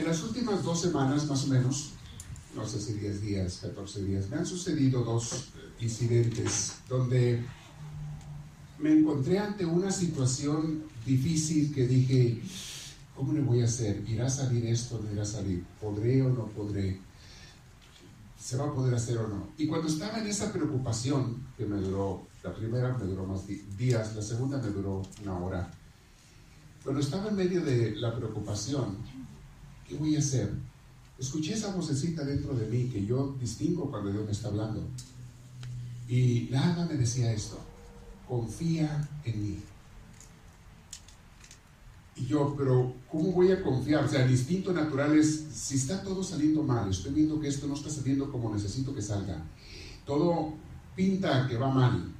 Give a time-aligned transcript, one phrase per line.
[0.00, 1.90] En las últimas dos semanas, más o menos,
[2.56, 7.44] no sé si 10 días, 14 días, me han sucedido dos incidentes donde
[8.78, 12.40] me encontré ante una situación difícil que dije,
[13.14, 14.02] ¿cómo le voy a hacer?
[14.08, 15.66] ¿Irá a salir esto no irá a salir?
[15.78, 16.98] ¿Podré o no podré?
[18.42, 19.50] ¿Se va a poder hacer o no?
[19.58, 23.42] Y cuando estaba en esa preocupación, que me duró, la primera me duró más
[23.76, 25.70] días, la segunda me duró una hora,
[26.82, 28.96] cuando estaba en medio de la preocupación,
[29.90, 30.52] ¿qué voy a hacer?
[31.18, 34.88] Escuché esa vocecita dentro de mí que yo distingo cuando Dios me está hablando.
[36.08, 37.58] Y nada me decía esto,
[38.28, 39.58] confía en mí.
[42.16, 44.04] Y yo, pero ¿cómo voy a confiar?
[44.04, 47.66] O sea, el instinto natural es, si está todo saliendo mal, estoy viendo que esto
[47.66, 49.42] no está saliendo como necesito que salga,
[50.06, 50.54] todo
[50.94, 52.12] pinta que va mal.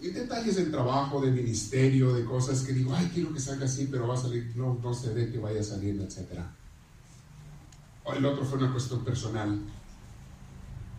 [0.00, 3.88] Y detalles del trabajo, de ministerio, de cosas que digo, ay, quiero que salga así,
[3.90, 6.40] pero va a salir, no, no se ve que vaya saliendo, etc.
[8.12, 9.58] El otro fue una cuestión personal.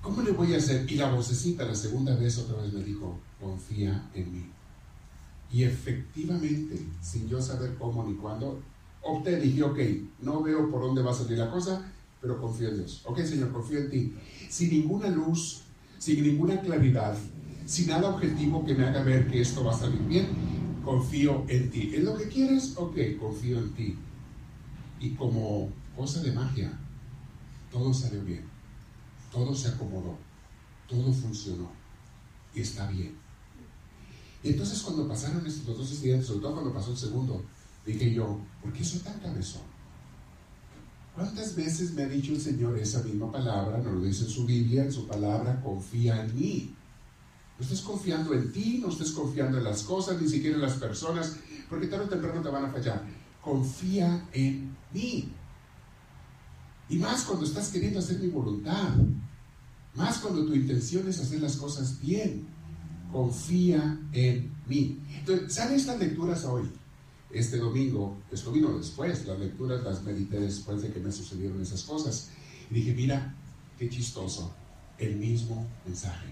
[0.01, 0.91] ¿Cómo le voy a hacer?
[0.91, 4.45] Y la vocecita la segunda vez otra vez me dijo, confía en mí.
[5.51, 8.59] Y efectivamente, sin yo saber cómo ni cuándo,
[9.01, 9.79] opté, dije, ok,
[10.21, 13.01] no veo por dónde va a salir la cosa, pero confío en Dios.
[13.05, 14.13] Ok, Señor, confío en ti.
[14.49, 15.61] Sin ninguna luz,
[15.99, 17.15] sin ninguna claridad,
[17.65, 20.27] sin nada objetivo que me haga ver que esto va a salir bien,
[20.83, 21.91] confío en ti.
[21.95, 22.73] ¿Es lo que quieres?
[22.77, 23.95] Ok, confío en ti.
[24.99, 26.79] Y como cosa de magia,
[27.75, 28.45] todo salió bien.
[29.33, 30.17] Todo se acomodó.
[30.87, 31.69] Todo funcionó.
[32.53, 33.13] Y está bien.
[34.41, 37.43] Y entonces cuando pasaron estos dos incidentes, sobre todo cuando pasó el segundo,
[37.85, 39.63] dije yo, ¿por qué soy tan cabezón?
[41.13, 43.79] ¿Cuántas veces me ha dicho el Señor esa misma palabra?
[43.79, 46.73] Nos lo dice en su Biblia, en su palabra, confía en mí.
[47.59, 50.75] No estés confiando en ti, no estés confiando en las cosas, ni siquiera en las
[50.75, 51.35] personas,
[51.69, 53.03] porque tarde o temprano te van a fallar.
[53.41, 55.29] Confía en mí.
[56.89, 58.95] Y más cuando estás queriendo hacer mi voluntad.
[59.95, 62.55] Más cuando tu intención es hacer las cosas bien
[63.15, 64.99] confía en mí.
[65.19, 66.69] Entonces, ¿saben estas lecturas hoy?
[67.31, 71.83] Este domingo, esto vino después, las lecturas las medité después de que me sucedieron esas
[71.83, 72.29] cosas.
[72.69, 73.33] Y dije, mira,
[73.79, 74.53] qué chistoso,
[74.97, 76.27] el mismo mensaje.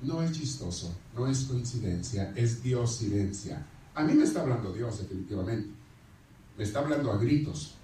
[0.00, 3.66] No es chistoso, no es coincidencia, es diosidencia.
[3.94, 5.68] A mí me está hablando Dios, definitivamente.
[6.56, 7.74] Me está hablando a gritos.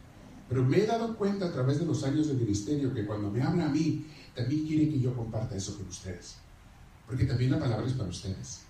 [0.50, 3.40] Pero me he dado cuenta a través de los años de ministerio que cuando me
[3.40, 6.36] habla a mí, también quiere que yo comparta eso con ustedes
[7.10, 8.60] porque también la palabra es para ustedes.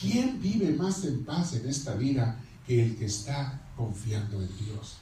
[0.00, 4.98] ¿Quién vive más en paz en esta vida que el que está confiando en Dios?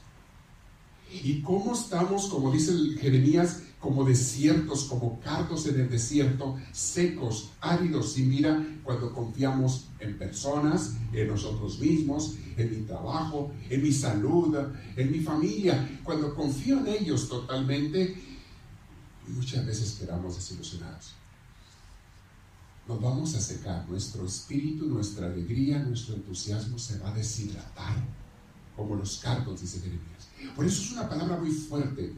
[1.11, 8.13] ¿Y cómo estamos, como dice Jeremías, como desiertos, como cardos en el desierto, secos, áridos,
[8.13, 14.57] sin vida, cuando confiamos en personas, en nosotros mismos, en mi trabajo, en mi salud,
[14.95, 16.01] en mi familia?
[16.03, 18.15] Cuando confío en ellos totalmente,
[19.27, 21.13] muchas veces quedamos desilusionados
[22.87, 27.95] nos vamos a secar, nuestro espíritu, nuestra alegría, nuestro entusiasmo se va a deshidratar,
[28.75, 30.29] como los cardos, dice Jeremías.
[30.55, 32.13] Por eso es una palabra muy fuerte.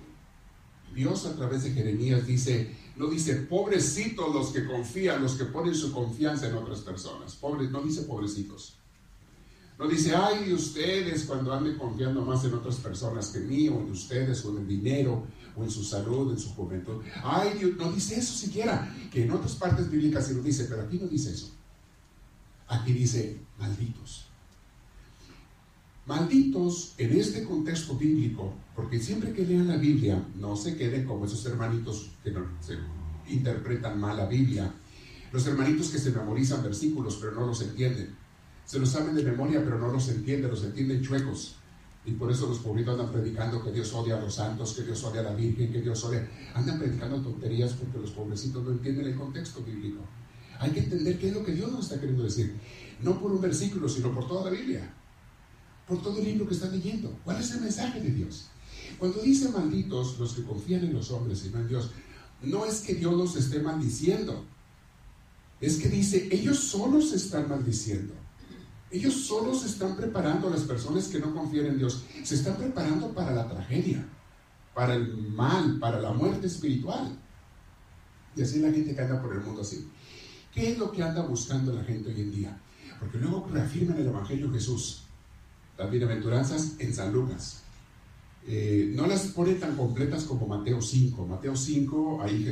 [0.94, 5.76] Dios a través de Jeremías dice, no dice pobrecitos los que confían, los que ponen
[5.76, 7.36] su confianza en otras personas.
[7.36, 8.78] Pobres, no dice pobrecitos.
[9.78, 13.92] No dice, ay, ustedes cuando anden confiando más en otras personas que mí, o en
[13.92, 17.04] ustedes, o en el dinero, o en su salud, en su juventud.
[17.24, 20.98] Ay, no dice eso siquiera, que en otras partes bíblicas sí lo dice, pero aquí
[20.98, 21.52] no dice eso.
[22.68, 24.26] Aquí dice, malditos.
[26.08, 31.26] Malditos en este contexto bíblico, porque siempre que lean la Biblia, no se queden como
[31.26, 32.46] esos hermanitos que no,
[33.28, 34.72] interpretan mal la Biblia,
[35.32, 38.16] los hermanitos que se memorizan versículos pero no los entienden
[38.68, 41.56] se los saben de memoria, pero no los entienden, los entienden chuecos.
[42.06, 45.02] Y por eso los pobritos andan predicando que Dios odia a los santos, que Dios
[45.06, 46.30] odia a la Virgen, que Dios odia.
[46.54, 50.02] Andan predicando tonterías porque los pobrecitos no entienden el contexto bíblico.
[50.60, 52.56] Hay que entender qué es lo que Dios nos está queriendo decir.
[53.02, 54.94] No por un versículo, sino por toda la Biblia.
[55.88, 57.18] Por todo el libro que están leyendo.
[57.24, 58.48] ¿Cuál es el mensaje de Dios?
[59.00, 61.92] Cuando dice malditos los que confían en los hombres y no en Dios,
[62.42, 64.44] no es que Dios los esté maldiciendo.
[65.60, 68.14] Es que dice, ellos solos están maldiciendo.
[68.90, 73.10] Ellos solo se están preparando, las personas que no confían en Dios, se están preparando
[73.10, 74.08] para la tragedia,
[74.74, 77.18] para el mal, para la muerte espiritual.
[78.36, 79.90] Y así la gente que anda por el mundo así.
[80.54, 82.62] ¿Qué es lo que anda buscando la gente hoy en día?
[83.00, 85.04] Porque luego reafirman el Evangelio Jesús,
[85.78, 87.62] las bienaventuranzas en San Lucas.
[88.48, 91.28] Eh, no las pone tan completas como Mateo 5.
[91.28, 92.50] Mateo 5, ahí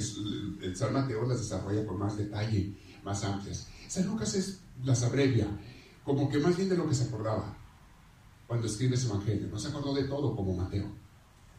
[0.62, 2.74] el San Mateo las desarrolla con más detalle,
[3.04, 3.68] más amplias.
[3.88, 5.48] San Lucas las abrevia
[6.04, 7.58] como que más bien de lo que se acordaba.
[8.48, 9.48] cuando escribe su evangelio.
[9.48, 10.86] No se acordó de todo como Mateo.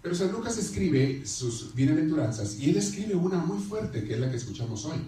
[0.02, 4.30] Pero San Lucas escribe sus bienaventuranzas y él escribe una muy fuerte, que es la
[4.30, 4.98] que escuchamos hoy.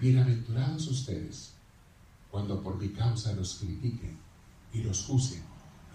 [0.00, 1.52] Bienaventurados ustedes
[2.30, 4.25] cuando por mi causa los critiquen
[4.72, 5.42] y los juzguen.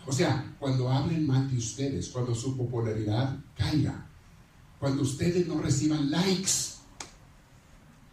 [0.05, 4.07] O sea, cuando hablen mal de ustedes, cuando su popularidad caiga,
[4.79, 6.81] cuando ustedes no reciban likes,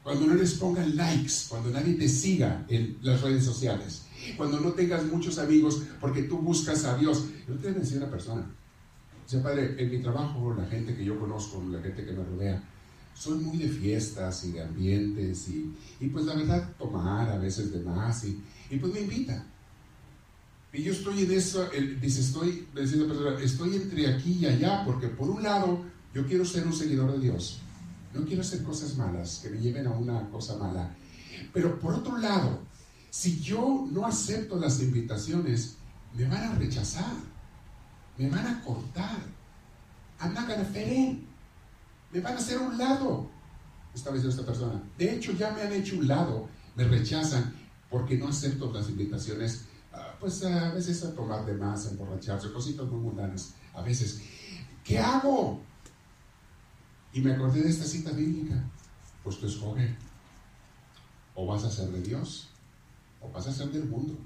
[0.03, 4.03] cuando no les pongan likes, cuando nadie te siga en las redes sociales,
[4.37, 7.25] cuando no tengas muchos amigos porque tú buscas a Dios.
[7.47, 8.51] Yo te voy a decir una persona.
[9.31, 12.63] O padre, en mi trabajo, la gente que yo conozco, la gente que me rodea,
[13.15, 17.73] soy muy de fiestas y de ambientes y, y pues la verdad tomar a veces
[17.73, 19.45] de más y, y pues me invita.
[20.73, 21.69] Y yo estoy en eso,
[22.01, 22.69] dice, estoy,
[23.43, 25.83] estoy entre aquí y allá, porque por un lado
[26.15, 27.61] yo quiero ser un seguidor de Dios.
[28.15, 30.95] No quiero hacer cosas malas que me lleven a una cosa mala.
[31.53, 32.61] Pero por otro lado,
[33.11, 35.77] si yo no acepto las invitaciones,
[36.15, 37.15] me van a rechazar.
[38.17, 39.19] Me van a cortar.
[40.21, 40.49] I'm not
[42.13, 43.31] Me van a hacer un lado.
[43.95, 44.83] Estaba diciendo esta persona.
[44.99, 46.49] De hecho, ya me han hecho un lado.
[46.77, 47.55] Me rechazan
[47.91, 49.65] porque no acepto las invitaciones.
[50.21, 53.55] Pues a veces a tomar de más, a emborracharse, cositas muy mundanas.
[53.75, 54.21] A veces.
[54.85, 55.61] ¿Qué hago?
[57.13, 58.63] Y me acordé de esta cita bíblica.
[59.23, 59.97] Pues tú escoge.
[61.35, 62.49] O vas a ser de Dios,
[63.21, 64.19] o vas a ser del mundo.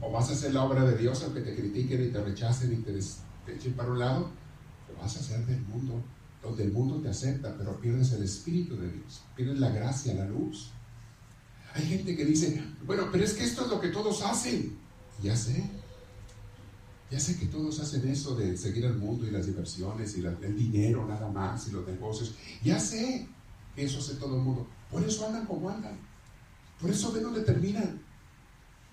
[0.00, 2.76] O vas a hacer la obra de Dios aunque te critiquen y te rechacen y
[2.76, 2.98] te,
[3.52, 4.30] echen para un lado.
[4.90, 6.02] O vas a ser del mundo,
[6.42, 10.24] donde el mundo te acepta, pero pierdes el Espíritu de Dios, pierdes la gracia, la
[10.24, 10.70] luz.
[11.74, 14.76] Hay gente que dice, bueno, pero es que esto es lo que todos hacen.
[15.22, 15.68] Ya sé,
[17.10, 20.56] ya sé que todos hacen eso de seguir al mundo y las diversiones y el
[20.56, 22.34] dinero nada más y los negocios.
[22.62, 23.28] Ya sé
[23.74, 24.66] que eso hace todo el mundo.
[24.90, 25.98] Por eso andan como andan.
[26.80, 28.00] Por eso ven donde terminan.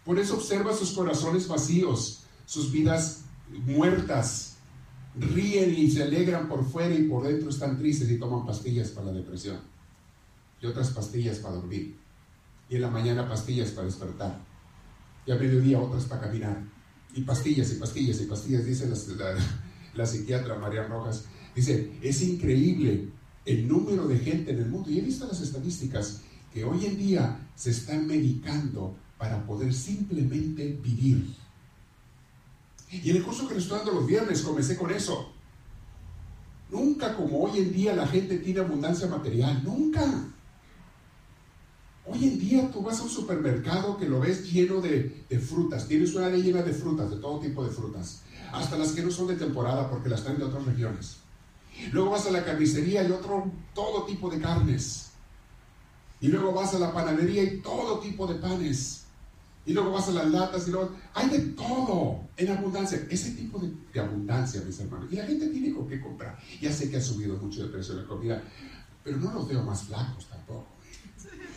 [0.06, 4.56] Por eso observa sus corazones vacíos, sus vidas muertas.
[5.16, 9.08] Ríen y se alegran por fuera y por dentro están tristes y toman pastillas para
[9.08, 9.60] la depresión.
[10.62, 12.01] Y otras pastillas para dormir.
[12.72, 14.40] Y en la mañana pastillas para despertar.
[15.28, 16.64] Y a mediodía otras para caminar
[17.14, 18.90] y pastillas y pastillas y pastillas, dice
[19.94, 21.26] la, psiquiatra María Rojas.
[21.54, 23.10] Dice, es increíble
[23.46, 24.90] el número de gente en el mundo.
[24.90, 26.22] Y he visto las estadísticas
[26.54, 31.36] que hoy en día se están medicando para poder simplemente vivir.
[32.90, 35.34] Y en el curso que le estoy dando los viernes comencé con eso.
[36.70, 40.26] Nunca como hoy en día la gente tiene abundancia material, nunca.
[42.06, 46.16] Hoy en día tú vas a un supermercado que lo ves lleno de, frutas, tienes
[46.16, 48.22] una área llena de frutas, de todo tipo de frutas,
[48.52, 51.18] hasta las que no son de temporada porque las traen de otras regiones.
[51.92, 55.12] Luego vas a la carnicería y otro, todo tipo de carnes.
[56.20, 59.06] Y luego vas a la panadería y todo tipo de panes.
[59.66, 60.92] Y luego vas a las latas y luego...
[61.14, 63.08] Hay de todo en abundancia.
[63.10, 65.08] Ese tipo de, de abundancia, mis hermanos.
[65.12, 66.38] Y la gente tiene con qué comprar.
[66.60, 68.44] Ya sé que ha subido mucho de precio la comida,
[69.04, 70.68] pero no los veo más flacos tampoco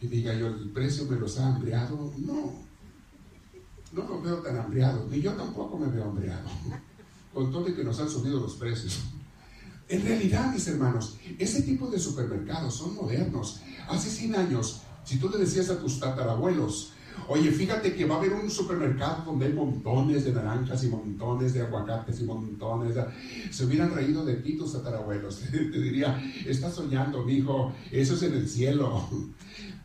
[0.00, 2.12] y diga yo, el precio me los ha hambriado.
[2.18, 2.52] No,
[3.92, 6.48] no los veo tan hambriados, ni yo tampoco me veo hambriado,
[7.34, 9.00] con todo y que nos han subido los precios.
[9.88, 13.60] En realidad, mis hermanos, ese tipo de supermercados son modernos.
[13.88, 16.92] Hace 100 años, si tú le decías a tus tatarabuelos,
[17.28, 21.54] Oye, fíjate que va a haber un supermercado donde hay montones de naranjas y montones
[21.54, 23.04] de aguacates y montones de...
[23.50, 25.40] Se hubieran reído de ti tus tatarabuelos.
[25.50, 29.08] Te diría, estás soñando, mi hijo, eso es en el cielo.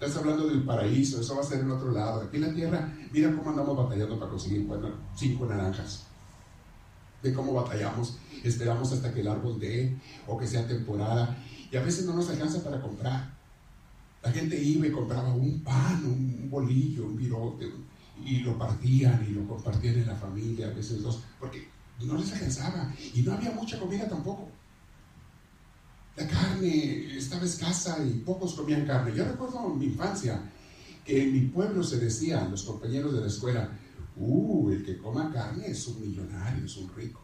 [0.01, 2.22] Estás hablando del paraíso, eso va a ser en otro lado.
[2.22, 4.67] Aquí en la tierra, mira cómo andamos batallando para conseguir
[5.15, 6.08] cinco naranjas.
[7.22, 11.38] De cómo batallamos, esperamos hasta que el árbol dé o que sea temporada
[11.72, 13.31] y a veces no nos alcanza para comprar.
[14.24, 17.72] La gente iba y compraba un pan, un bolillo, un virote,
[18.25, 21.67] y lo partían y lo compartían en la familia, a veces dos, porque
[22.03, 24.50] no les alcanzaba y no había mucha comida tampoco.
[26.15, 29.15] La carne estaba escasa y pocos comían carne.
[29.15, 30.41] Yo recuerdo mi infancia
[31.05, 33.69] que en mi pueblo se decía, los compañeros de la escuela,
[34.17, 37.21] uh, el que coma carne es un millonario, es un rico.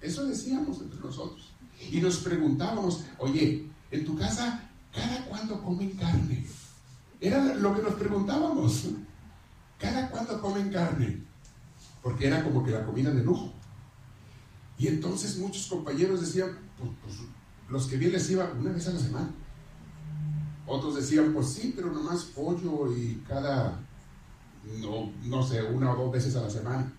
[0.00, 1.50] Eso decíamos entre nosotros.
[1.90, 6.46] Y nos preguntábamos, oye, en tu casa ¿Cada cuándo comen carne?
[7.20, 8.84] Era lo que nos preguntábamos.
[9.78, 11.22] ¿Cada cuándo comen carne?
[12.02, 13.52] Porque era como que la comida de lujo.
[14.78, 17.16] Y entonces muchos compañeros decían, pues, pues,
[17.68, 19.30] los que bien les iba una vez a la semana.
[20.66, 23.78] Otros decían, pues sí, pero nomás pollo y cada,
[24.80, 26.90] no, no sé, una o dos veces a la semana.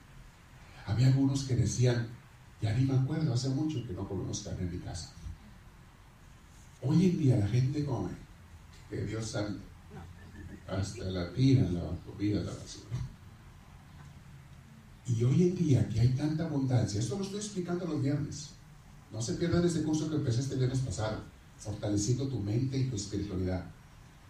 [0.86, 2.07] Había algunos que decían,
[2.62, 5.13] ya ni me acuerdo, hace mucho que no comemos carne en mi casa.
[6.81, 8.12] Hoy en día la gente come,
[8.89, 9.60] que Dios santo,
[10.67, 12.95] hasta la tira la comida la basura.
[15.07, 18.55] Y hoy en día que hay tanta abundancia, esto lo estoy explicando los viernes.
[19.15, 21.22] No se pierdan ese curso que empecé este viernes pasado,
[21.57, 23.63] fortaleciendo tu mente y tu espiritualidad.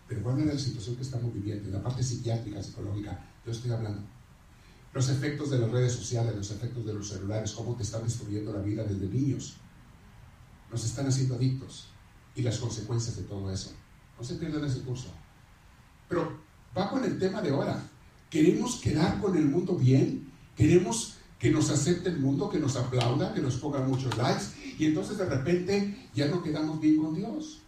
[0.07, 3.71] Pero bueno, es la situación que estamos viviendo, en la parte psiquiátrica, psicológica, yo estoy
[3.71, 4.03] hablando.
[4.93, 8.53] Los efectos de las redes sociales, los efectos de los celulares, cómo te están destruyendo
[8.53, 9.55] la vida desde niños.
[10.71, 11.87] Nos están haciendo adictos
[12.35, 13.71] y las consecuencias de todo eso.
[14.19, 15.07] No se pierdan ese curso.
[16.07, 16.41] Pero
[16.77, 17.81] va con el tema de ahora.
[18.29, 20.31] ¿Queremos quedar con el mundo bien?
[20.55, 24.64] ¿Queremos que nos acepte el mundo, que nos aplauda, que nos ponga muchos likes?
[24.77, 27.61] Y entonces de repente ya no quedamos bien con Dios.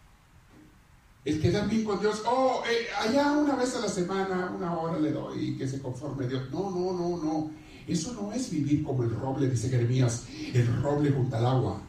[1.26, 4.98] El quedar bien con Dios, oh, eh, allá una vez a la semana, una hora
[4.98, 6.50] le doy y que se conforme Dios.
[6.52, 7.52] No, no, no, no.
[7.86, 11.82] Eso no es vivir como el roble, dice Jeremías, el roble junto al agua.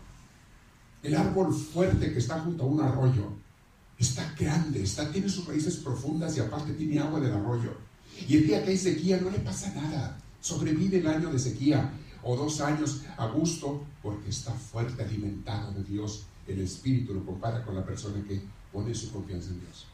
[1.02, 3.32] El árbol fuerte que está junto a un arroyo
[3.98, 7.72] está grande, está, tiene sus raíces profundas y aparte tiene agua del arroyo.
[8.28, 10.18] Y el día que hay sequía no le pasa nada.
[10.40, 11.92] Sobrevive el año de sequía
[12.30, 16.26] o dos años a gusto porque está fuerte, alimentado de Dios.
[16.46, 19.86] El Espíritu lo compara con la persona que pone su confianza en Dios.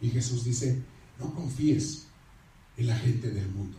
[0.00, 0.82] Y Jesús dice,
[1.20, 2.06] no confíes
[2.76, 3.78] en la gente del mundo.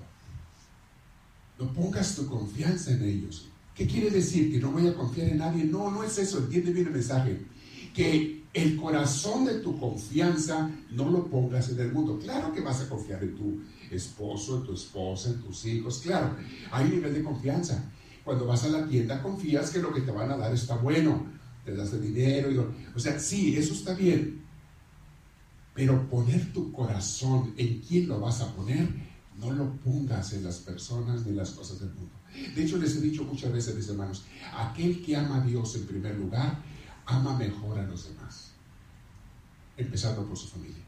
[1.59, 3.49] No pongas tu confianza en ellos.
[3.75, 4.49] ¿Qué quiere decir?
[4.49, 5.65] ¿Que no voy a confiar en nadie?
[5.65, 6.37] No, no es eso.
[6.37, 7.41] Entiende bien el mensaje.
[7.93, 12.17] Que el corazón de tu confianza no lo pongas en el mundo.
[12.17, 13.61] Claro que vas a confiar en tu
[13.91, 15.99] esposo, en tu esposa, en tus hijos.
[15.99, 16.35] Claro,
[16.71, 17.83] hay un nivel de confianza.
[18.23, 21.27] Cuando vas a la tienda confías que lo que te van a dar está bueno.
[21.63, 22.51] Te das el dinero.
[22.51, 24.41] Y o sea, sí, eso está bien.
[25.75, 28.89] Pero poner tu corazón en quién lo vas a poner,
[29.39, 32.15] no lo pongas en las personas ni en las cosas del mundo.
[32.55, 35.85] De hecho, les he dicho muchas veces, mis hermanos, aquel que ama a Dios en
[35.85, 36.63] primer lugar,
[37.07, 38.46] ama mejor a los demás,
[39.77, 40.83] empezando por su familia.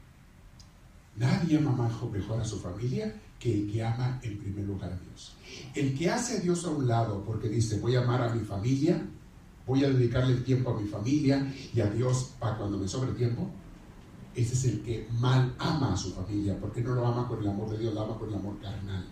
[1.15, 5.35] Nadie ama mejor a su familia que el que ama en primer lugar a Dios.
[5.73, 8.43] El que hace a Dios a un lado porque dice, voy a amar a mi
[8.43, 9.01] familia,
[9.65, 13.11] voy a dedicarle el tiempo a mi familia y a Dios para cuando me sobre
[13.13, 13.49] tiempo,
[14.35, 17.49] ese es el que mal ama a su familia, porque no lo ama con el
[17.49, 19.05] amor de Dios, lo ama con el amor carnal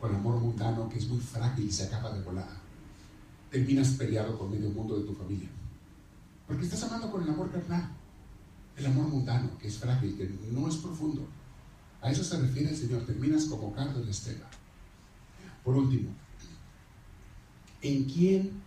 [0.00, 2.48] con amor mundano que es muy frágil y se acaba de volar.
[3.50, 5.48] Terminas peleado con medio mundo de tu familia.
[6.46, 7.90] Porque estás amando con el amor carnal.
[8.76, 11.26] El amor mundano, que es frágil, que no es profundo.
[12.02, 13.06] A eso se refiere el Señor.
[13.06, 14.46] Terminas como Carlos de Estela.
[15.64, 16.10] Por último,
[17.82, 18.62] ¿en quién,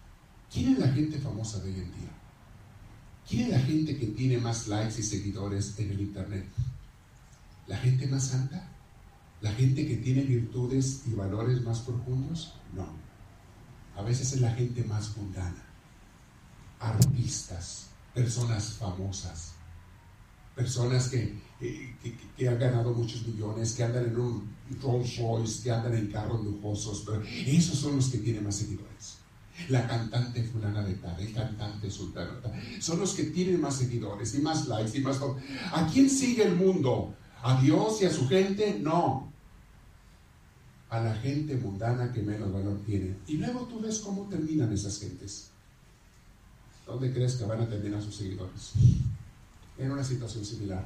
[0.51, 2.09] quién es la gente famosa de hoy en día?
[3.27, 6.45] ¿Quién es la gente que tiene más likes y seguidores en el Internet?
[7.67, 8.67] ¿La gente más santa?
[9.41, 12.55] ¿La gente que tiene virtudes y valores más profundos?
[12.73, 12.87] No.
[13.95, 15.63] A veces es la gente más mundana.
[16.79, 19.53] Artistas, personas famosas,
[20.59, 21.33] personas que,
[22.37, 24.49] que, han ganado muchos millones, que andan en un
[24.81, 29.19] Rolls Royce, que andan en carros lujosos, pero esos son los que tienen más seguidores.
[29.69, 32.31] La cantante fulana de tal, el cantante sultano,
[32.81, 35.19] son los que tienen más seguidores y más likes y más...
[35.71, 37.13] ¿A quién sigue el mundo?
[37.41, 38.79] ¿A Dios y a su gente?
[38.81, 39.29] No
[40.89, 43.15] a la gente mundana que menos valor tiene.
[43.27, 45.51] Y luego tú ves cómo terminan esas gentes.
[46.87, 48.73] ¿Dónde crees que van a terminar sus seguidores?
[49.79, 50.85] En una situación similar.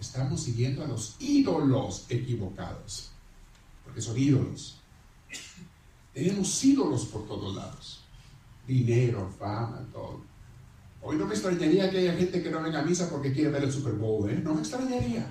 [0.00, 3.10] Estamos siguiendo a los ídolos equivocados.
[3.84, 4.76] Porque son ídolos.
[6.12, 8.04] Tenemos ídolos por todos lados.
[8.66, 10.20] Dinero, fama, todo.
[11.00, 13.64] Hoy no me extrañaría que haya gente que no venga a misa porque quiere ver
[13.64, 14.40] el Super Bowl, ¿eh?
[14.42, 15.26] No me extrañaría.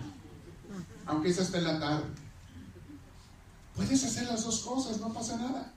[1.05, 2.05] Aunque es hasta en la tarde.
[3.75, 5.73] Puedes hacer las dos cosas, no pasa nada.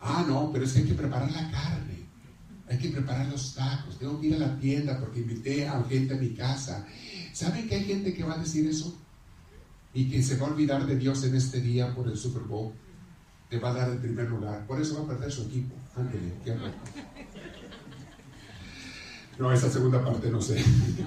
[0.00, 1.81] Ah, no, pero es que hay que preparar la carne.
[2.72, 3.98] Hay que preparar los tacos.
[3.98, 6.86] Tengo que ir a la tienda porque invité a gente a mi casa.
[7.34, 8.96] ¿Saben que hay gente que va a decir eso?
[9.92, 12.72] Y que se va a olvidar de Dios en este día por el Super Bowl.
[13.50, 14.66] Te va a dar el primer lugar.
[14.66, 15.74] Por eso va a perder su equipo.
[15.94, 16.56] Ándale, qué
[19.38, 20.62] no, esa segunda parte no sé.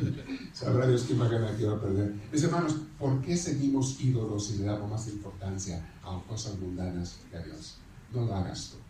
[0.54, 2.14] Sabrá Dios quién va a ganar, quién va a perder.
[2.32, 7.38] Mis hermanos, ¿por qué seguimos ídolos y le damos más importancia a cosas mundanas que
[7.38, 7.78] a Dios?
[8.14, 8.85] No lo hagas tú.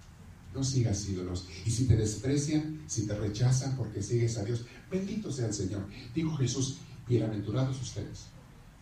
[0.56, 1.48] No sigas ídolos.
[1.66, 5.86] Y si te desprecian, si te rechazan porque sigues a Dios, bendito sea el Señor.
[6.14, 8.28] Dijo Jesús, bienaventurados ustedes,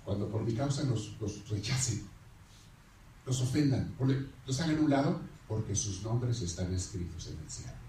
[0.06, 2.04] cuando por mi causa los, los rechacen,
[3.26, 3.96] los ofendan,
[4.46, 7.83] los hagan a un lado, porque sus nombres están escritos en el cielo.